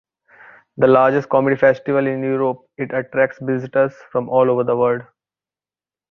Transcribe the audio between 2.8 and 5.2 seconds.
attracts visitors from all over the world.